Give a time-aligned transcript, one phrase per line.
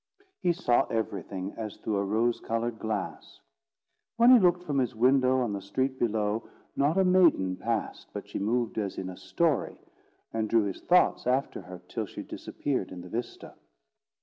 [0.39, 3.39] He saw everything as through a rose coloured glass.
[4.17, 8.27] When he looked from his window on the street below, not a maiden passed but
[8.27, 9.77] she moved as in a story,
[10.33, 13.53] and drew his thoughts after her till she disappeared in the vista.